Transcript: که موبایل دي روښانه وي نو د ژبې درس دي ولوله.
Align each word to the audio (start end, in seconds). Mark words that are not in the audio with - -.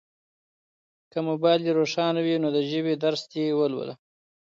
که 1.11 1.17
موبایل 1.29 1.59
دي 1.63 1.71
روښانه 1.79 2.19
وي 2.23 2.35
نو 2.43 2.49
د 2.55 2.57
ژبې 2.71 2.93
درس 3.03 3.21
دي 3.31 3.43
ولوله. 3.59 3.93